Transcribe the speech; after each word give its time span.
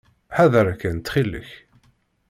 Ḥader 0.35 0.67
kan, 0.81 0.97
ttxil-k. 0.99 1.49